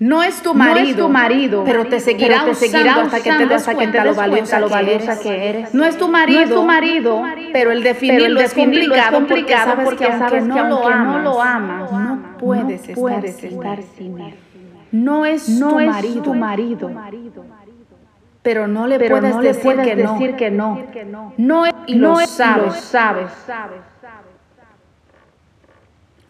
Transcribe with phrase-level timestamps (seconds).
[0.00, 3.00] No es tu No marido, es tu marido, pero te seguirá, pero te seguirá usando
[3.02, 5.18] hasta que te des cuenta lo valiosa, lo que, valiosa eres.
[5.18, 5.74] que eres.
[5.74, 10.06] No es tu marido, No es tu marido, pero el definirlo, es complicado, complicado porque
[10.06, 13.36] porque sabes que aunque que no aunque no lo amas, no puedes, no estar, puedes
[13.36, 13.84] sin estar él.
[13.98, 14.34] sin él.
[14.90, 16.90] No es No tu es marido, tu marido,
[18.42, 20.12] pero no le pero puedes no le decir, puedes que, no.
[20.14, 21.32] decir que no.
[21.36, 22.64] No es y No lo sabes.
[22.64, 23.30] lo sabes.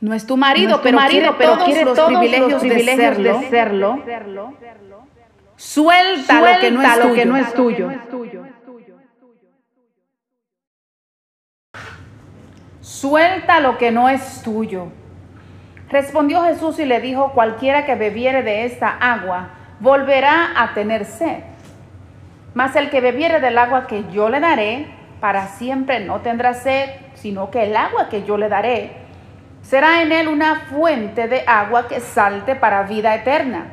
[0.00, 2.08] No es tu marido, No es tu pero marido, quiere pero todos quiere los todos
[2.08, 3.40] privilegios, los de privilegios serlo.
[3.40, 4.54] de serlo.
[5.56, 7.90] Suelta, lo que no es Suelta lo que no es tuyo.
[12.80, 14.86] Suelta lo que no es tuyo.
[15.90, 21.42] Respondió Jesús y le dijo, cualquiera que bebiere de esta agua volverá a tener sed.
[22.54, 24.86] Mas el que bebiere del agua que yo le daré,
[25.20, 29.09] para siempre no tendrá sed, sino que el agua que yo le daré
[29.62, 33.66] será en él una fuente de agua que salte para vida eterna.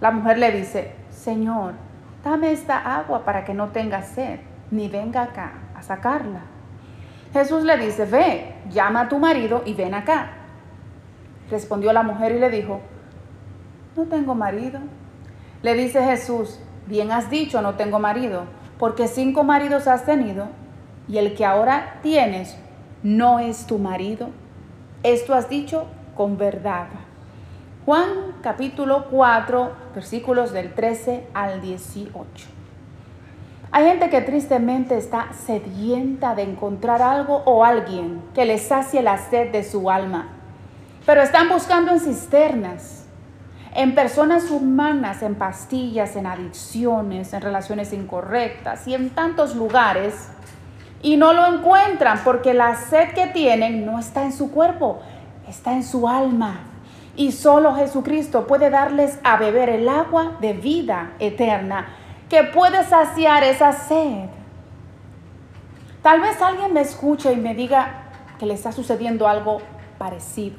[0.00, 1.74] La mujer le dice, Señor,
[2.24, 6.40] dame esta agua para que no tenga sed, ni venga acá a sacarla.
[7.32, 10.30] Jesús le dice, ve, llama a tu marido y ven acá.
[11.50, 12.80] Respondió la mujer y le dijo,
[13.96, 14.80] no tengo marido.
[15.62, 18.44] Le dice Jesús, bien has dicho, no tengo marido,
[18.78, 20.48] porque cinco maridos has tenido
[21.08, 22.56] y el que ahora tienes
[23.02, 24.30] no es tu marido.
[25.06, 26.88] Esto has dicho con verdad.
[27.84, 28.08] Juan
[28.42, 32.24] capítulo 4, versículos del 13 al 18.
[33.70, 39.16] Hay gente que tristemente está sedienta de encontrar algo o alguien que les sacie la
[39.18, 40.26] sed de su alma,
[41.06, 43.06] pero están buscando en cisternas,
[43.76, 50.30] en personas humanas, en pastillas, en adicciones, en relaciones incorrectas y en tantos lugares
[51.02, 55.00] y no lo encuentran porque la sed que tienen no está en su cuerpo,
[55.48, 56.60] está en su alma.
[57.14, 61.86] Y solo Jesucristo puede darles a beber el agua de vida eterna
[62.28, 64.28] que puede saciar esa sed.
[66.02, 68.02] Tal vez alguien me escuche y me diga
[68.38, 69.58] que le está sucediendo algo
[69.98, 70.56] parecido.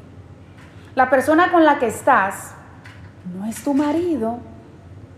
[0.96, 2.56] La persona con la que estás
[3.38, 4.40] no es tu marido,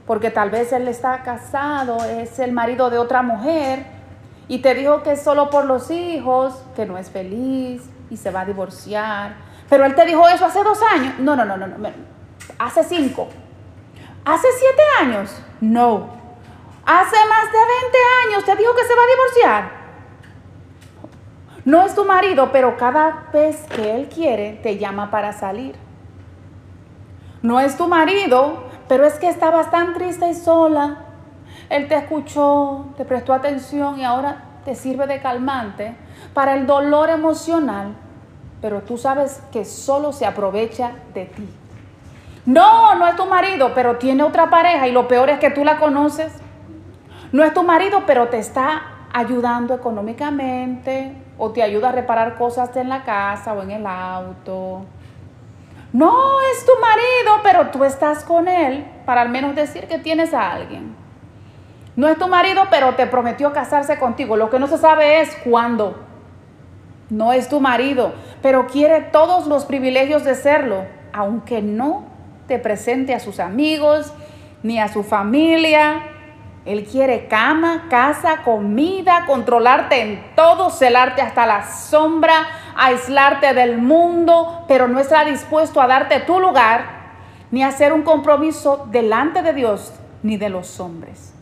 [0.06, 3.99] porque tal vez él está casado, es el marido de otra mujer
[4.50, 8.32] y te dijo que es solo por los hijos, que no es feliz y se
[8.32, 9.36] va a divorciar.
[9.70, 11.20] Pero él te dijo eso hace dos años.
[11.20, 11.90] No, no, no, no, no.
[12.58, 13.30] Hace cinco.
[14.26, 15.40] Hace siete años.
[15.62, 16.10] No.
[16.84, 19.80] Hace más de 20 años te dijo que se va a divorciar.
[21.66, 25.76] No es tu marido, pero cada vez que él quiere te llama para salir.
[27.44, 31.06] No es tu marido, pero es que estabas tan triste y sola.
[31.70, 35.96] Él te escuchó, te prestó atención y ahora te sirve de calmante
[36.34, 37.96] para el dolor emocional,
[38.62, 41.50] pero tú sabes que solo se aprovecha de ti.
[42.46, 45.64] No, no es tu marido, pero tiene otra pareja y lo peor es que tú
[45.64, 46.34] la conoces.
[47.32, 48.82] No es tu marido, pero te está
[49.14, 54.82] ayudando económicamente o te ayuda a reparar cosas en la casa o en el auto.
[55.94, 60.34] No es tu marido, pero tú estás con él para al menos decir que tienes
[60.34, 60.96] a alguien.
[62.00, 64.38] No es tu marido, pero te prometió casarse contigo.
[64.38, 66.00] Lo que no se sabe es cuándo.
[67.10, 72.06] No es tu marido, pero quiere todos los privilegios de serlo, aunque no
[72.48, 74.14] te presente a sus amigos
[74.64, 76.04] ni a su familia.
[76.64, 84.64] Él quiere cama, casa, comida, controlarte en todo, celarte hasta la sombra, aislarte del mundo,
[84.70, 86.86] pero no está dispuesto a darte tu lugar
[87.52, 89.92] ni a hacer un compromiso delante de Dios
[90.24, 91.34] ni de los hombres.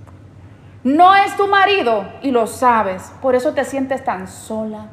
[0.87, 4.85] No es tu marido y lo sabes, por eso te sientes tan sola,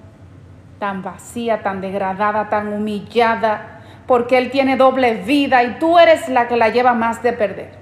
[0.81, 6.49] tan vacía, tan degradada, tan humillada, porque él tiene doble vida y tú eres la
[6.49, 7.79] que la lleva más de perder.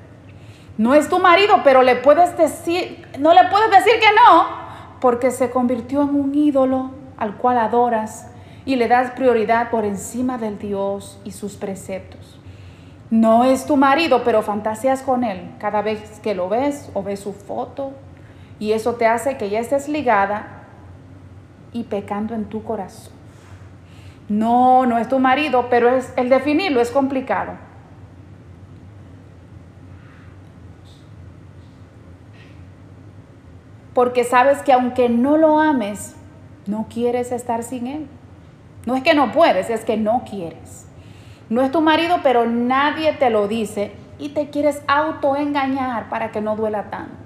[0.76, 4.46] No es tu marido, pero le puedes decir, no le puedes decir que no,
[5.00, 8.30] porque se convirtió en un ídolo al cual adoras
[8.66, 12.38] y le das prioridad por encima del Dios y sus preceptos.
[13.12, 17.20] No es tu marido, pero fantaseas con él cada vez que lo ves o ves
[17.20, 17.92] su foto
[18.62, 20.46] y eso te hace que ya estés ligada
[21.72, 23.12] y pecando en tu corazón.
[24.28, 27.54] No, no es tu marido, pero es el definirlo es complicado.
[33.94, 36.14] Porque sabes que aunque no lo ames,
[36.68, 38.06] no quieres estar sin él.
[38.86, 40.86] No es que no puedes, es que no quieres.
[41.50, 46.40] No es tu marido, pero nadie te lo dice y te quieres autoengañar para que
[46.40, 47.21] no duela tanto.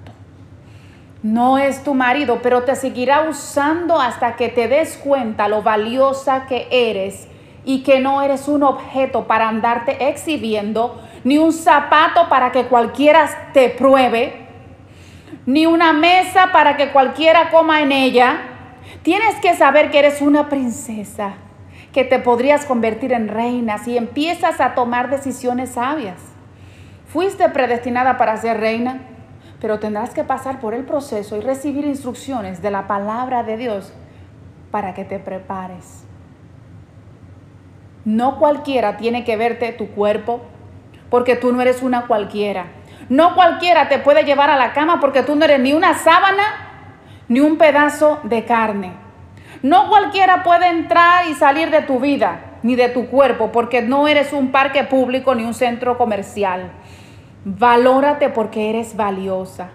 [1.22, 6.46] No es tu marido, pero te seguirá usando hasta que te des cuenta lo valiosa
[6.46, 7.28] que eres
[7.64, 13.50] y que no eres un objeto para andarte exhibiendo, ni un zapato para que cualquiera
[13.52, 14.46] te pruebe,
[15.46, 18.36] ni una mesa para que cualquiera coma en ella.
[19.02, 21.34] Tienes que saber que eres una princesa,
[21.92, 26.20] que te podrías convertir en reina si empiezas a tomar decisiones sabias.
[27.08, 29.00] Fuiste predestinada para ser reina,
[29.60, 33.92] pero tendrás que pasar por el proceso y recibir instrucciones de la palabra de Dios
[34.70, 36.04] para que te prepares.
[38.04, 40.42] No cualquiera tiene que verte tu cuerpo,
[41.10, 42.66] porque tú no eres una cualquiera.
[43.08, 46.42] No cualquiera te puede llevar a la cama porque tú no eres ni una sábana
[47.28, 48.92] ni un pedazo de carne.
[49.62, 54.08] No cualquiera puede entrar y salir de tu vida ni de tu cuerpo porque no
[54.08, 56.70] eres un parque público ni un centro comercial.
[57.46, 59.70] Valórate porque eres valiosa.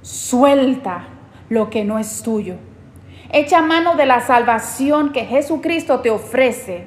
[0.00, 1.08] Suelta
[1.50, 2.54] lo que no es tuyo.
[3.30, 6.86] Echa mano de la salvación que Jesucristo te ofrece.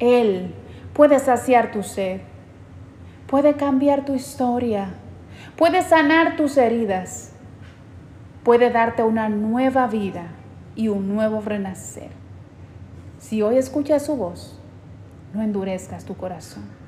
[0.00, 0.54] Él
[0.94, 2.22] puede saciar tu sed
[3.30, 4.88] puede cambiar tu historia,
[5.56, 7.30] puede sanar tus heridas,
[8.42, 10.32] puede darte una nueva vida
[10.74, 12.10] y un nuevo renacer.
[13.20, 14.58] Si hoy escuchas su voz,
[15.32, 16.79] no endurezcas tu corazón.